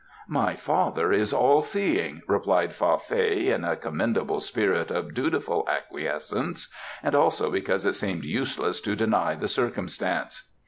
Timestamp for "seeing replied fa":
1.61-2.97